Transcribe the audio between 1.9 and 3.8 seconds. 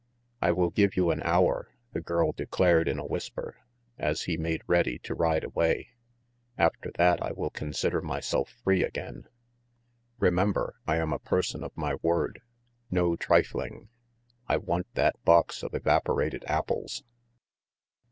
the girl declared in a whisper,